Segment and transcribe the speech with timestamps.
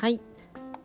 [0.00, 0.18] はい。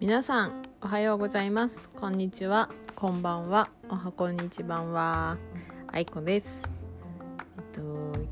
[0.01, 1.87] 皆さんおはようございます。
[1.87, 2.69] こんにちは。
[2.95, 3.69] こんばんは。
[3.87, 5.37] おはこんにちばんは。
[5.87, 6.69] あいこです。
[7.57, 7.81] えっと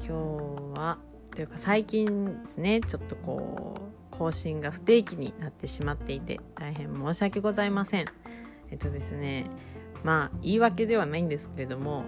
[0.05, 0.97] 今日は
[1.33, 2.81] というか最近ですね。
[2.81, 8.05] ちょっとこう更新が不定期になってしまっていて大変申し訳ございません。
[8.69, 9.45] えっとですね。
[10.03, 12.03] まあ言い訳ではないんですけれども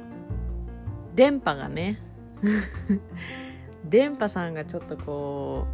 [1.15, 2.01] 電波がね
[3.87, 5.65] 電波さんがちょっとこ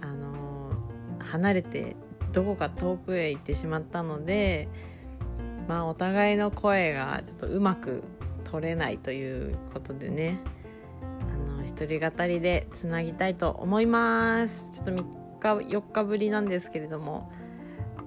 [0.00, 0.70] うあの
[1.18, 1.96] 離れて
[2.32, 4.68] どこか遠くへ行ってしまったので
[5.68, 8.02] まあお互いの声がちょっとうまく
[8.44, 10.38] 取れないということでね
[11.00, 14.70] あの一人語りでつなぎたいと思います。
[14.72, 15.04] ちょっと3
[15.40, 17.30] 日4日ぶりなんですけれども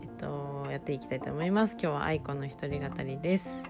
[0.02, 1.74] えっとやっていきたいと思います。
[1.74, 3.70] 今日は愛子の一人語りです。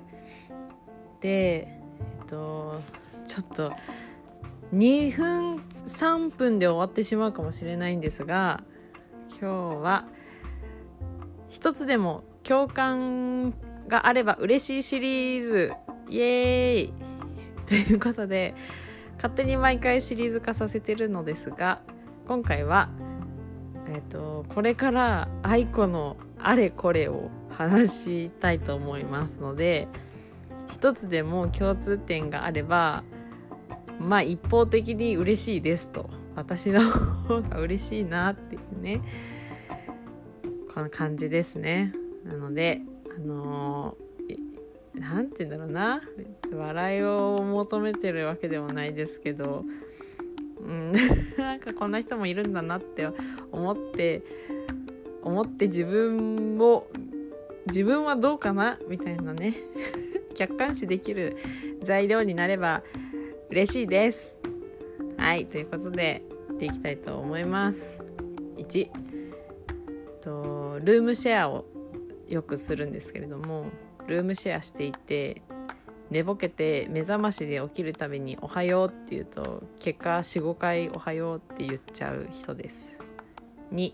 [1.21, 1.81] でえ
[2.23, 2.81] っと
[3.25, 3.71] ちょっと
[4.73, 8.63] 2分3分で終わってしまうかもしれないんですが
[9.29, 10.05] 今日は
[11.55, 13.51] 一つでも共感
[13.87, 15.73] があれば嬉しいシリーズ。
[16.09, 16.93] イエーイ。
[17.65, 18.53] ということで
[19.15, 21.81] 勝手に毎回シリーズ化させてるのですが
[22.27, 22.89] 今回は、
[23.87, 29.87] えーと、これから愛子のあれこれを話したいと思いますので
[30.73, 33.05] 一つでも共通点があれば
[33.97, 36.09] まあ一方的に嬉しいですと。
[36.35, 39.01] 私の方が嬉しいなっていうね。
[40.75, 41.93] この感じですね。
[42.25, 42.81] なので
[43.17, 43.95] あの
[44.93, 46.01] 何、て言うんだろうな。
[46.53, 49.63] 笑いを求めてるわけでもないですけど、
[50.59, 50.91] うん、
[51.37, 53.07] なんかこんな人もいるんだなって
[53.51, 54.23] 思って
[55.21, 56.87] 思って自分を
[57.67, 58.77] 自分はどうかな？
[58.87, 59.55] みたいなね。
[60.35, 61.37] 客観視できる
[61.81, 62.83] 材料になれば
[63.49, 64.37] 嬉しいです。
[65.17, 65.45] はい。
[65.45, 68.03] ということでやっていきたいと思います。
[68.57, 68.89] 1
[70.21, 71.65] とルームシェアを
[72.27, 73.65] よくするんですけれども
[74.07, 75.41] ルームシェアしていて
[76.09, 82.99] 寝ぼけて目覚ましで起きるたびに「おはよう」って言うと結果45回「おはよう」って言っちゃう人です。
[83.73, 83.93] 2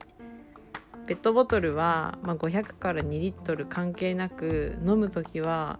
[1.08, 5.80] ペットボトルは、まあ、500から2リットル関係なく飲む時は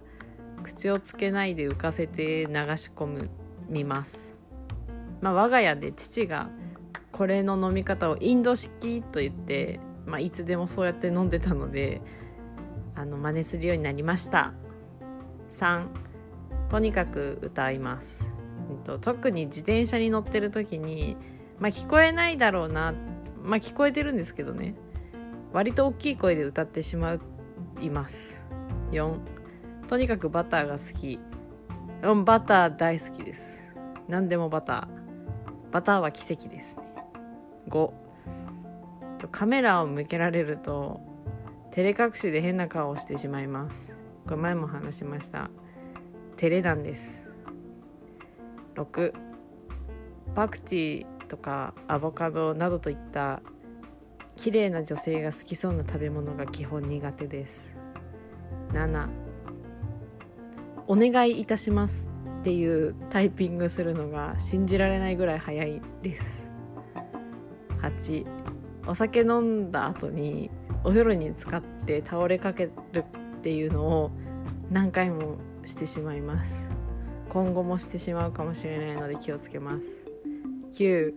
[0.64, 3.30] 口をつけないで浮かせて流し込む
[3.70, 4.36] 見ます、
[5.22, 6.50] まあ、我が家で父が
[7.12, 12.02] これの飲み方をインド式と言って、まあ、いつでもそうやって飲んでたので
[12.96, 14.54] あの真似するようになりました。
[15.52, 15.88] 3
[16.70, 18.34] とにかく歌います、
[18.70, 21.18] えっと、特に自転車に乗ってる時に
[21.60, 22.94] まあ聞こえないだろうな
[23.44, 24.76] まあ聞こえてるんですけどね
[25.52, 27.18] 割と大きい声で歌ってしま
[27.82, 28.42] います。
[28.92, 29.20] 4
[29.88, 31.20] とにかくバターが好き。
[32.04, 33.64] うんバター大好きです。
[34.08, 35.72] 何でもバター。
[35.72, 36.84] バターは奇跡ですね。
[37.70, 38.01] 5
[39.28, 41.02] カメラを向けられると
[41.72, 43.98] 照れ隠しで変な顔をしてしまいます。
[44.26, 45.50] これ前も話しました。
[46.38, 47.22] 照れなんです。
[48.76, 49.14] 6
[50.34, 53.42] パクチーとかアボカドなどといった
[54.36, 57.76] 綺麗な女性が好きそうな食べ物が基本苦手です。
[58.74, 59.08] 7
[60.88, 62.10] お願いいたします
[62.40, 66.50] っていうタイピングするのが信じられないぐらい早いです。
[67.82, 68.51] 8
[68.88, 70.50] お酒飲んだ後に
[70.84, 73.06] お風呂に使って倒れかける
[73.38, 74.12] っていうのを
[74.70, 76.70] 何回もしてしまいます。
[77.30, 80.06] 今後もしてしまうかもしれないので気をつけます。
[80.74, 81.14] 9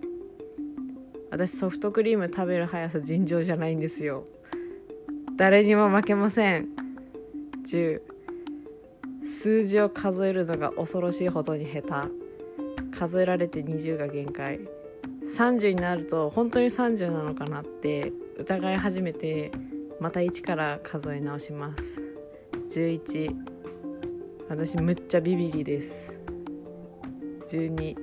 [1.31, 4.25] 私ソフトクリーム食べる速さ尋常じゃないんですよ。
[5.37, 6.69] 誰にも負けません。
[7.67, 8.01] 10
[9.25, 12.97] 数字を数えるのが恐ろしいほどに下手。
[12.97, 14.61] 数えられて20が限界。
[15.25, 19.53] 30になると本当に30なのかなって疑い始めて
[20.01, 22.03] また1から数え直します。
[22.71, 23.35] 11
[24.49, 26.21] 私むっちゃビビリです。
[27.49, 27.97] 12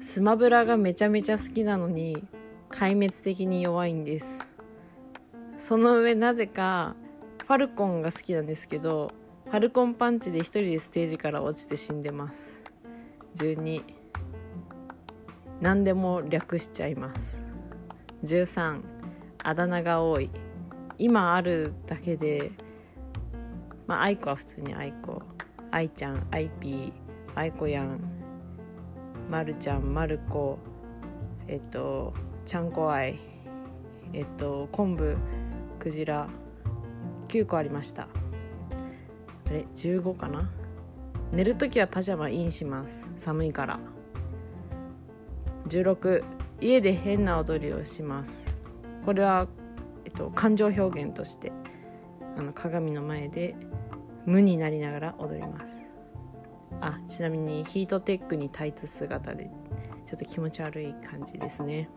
[0.00, 2.24] スマブラがめちゃめちゃ好きなのに
[2.70, 4.46] 壊滅的に弱いんです。
[5.58, 6.94] その上なぜか
[7.46, 9.12] ファルコンが好きなんですけど
[9.46, 12.62] ファルコンパンチで一人でステージから落ちて死んでます。
[13.36, 13.82] 12
[15.60, 17.46] 何でも略しちゃいます。
[18.24, 18.82] 13
[19.42, 20.30] あだ名が多い。
[20.98, 22.52] 今あるだけで
[23.86, 25.22] まあ愛子は普通に愛子
[25.70, 26.92] 愛ちゃん愛ピー
[27.34, 28.00] 愛子やん
[29.30, 30.58] まるちゃんまる子
[31.48, 32.14] えっと
[32.44, 33.18] ちゃんこ愛
[34.12, 35.16] えっと昆布
[35.78, 36.28] クジラ
[37.28, 38.08] 9個ありました。
[39.48, 40.50] あれ15かな？
[41.32, 43.10] 寝る時はパジャマインします。
[43.16, 43.78] 寒いから。
[45.68, 46.24] 16
[46.60, 48.54] 家で変な踊りをします。
[49.04, 49.48] これは、
[50.04, 51.52] えっと、感情表現として
[52.36, 53.56] あの鏡の前で
[54.24, 55.86] 無になりながら踊ります。
[56.80, 59.50] あちなみにヒートテックにタイツ姿で
[60.04, 61.88] ちょっと気持ち悪い感じですね。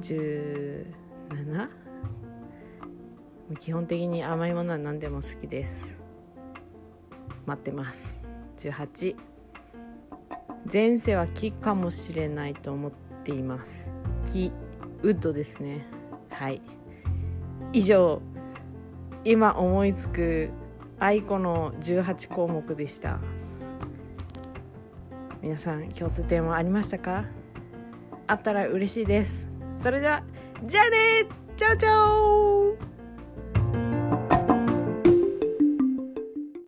[0.00, 1.68] 17?
[3.60, 5.96] 基本的に甘いものは何でも好きです。
[7.46, 8.14] 待ってます。
[8.58, 9.16] 18
[10.70, 12.92] 前世は木かもしれないと思っ
[13.24, 13.88] ています。
[14.32, 14.52] 木
[15.02, 15.86] ウッドですね。
[16.30, 16.60] はい。
[17.72, 18.20] 以上
[19.24, 20.50] 今思いつく
[20.98, 23.18] 愛子の18項目でした。
[25.42, 27.24] 皆さん共通点はありましたか？
[28.26, 29.48] あったら嬉しいです。
[29.80, 30.24] それでは
[30.64, 30.96] じゃあね
[31.56, 32.65] チャオチャオ